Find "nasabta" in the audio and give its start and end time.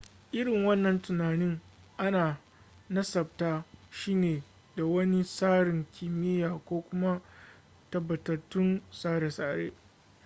2.89-3.65